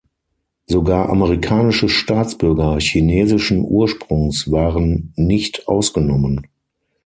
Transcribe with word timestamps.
Sogar 0.67 1.09
amerikanische 1.11 1.87
Staatsbürger 1.87 2.79
chinesischen 2.79 3.63
Ursprungs 3.63 4.49
waren 4.49 5.13
nicht 5.15 5.67
ausgenommen. 5.67 6.47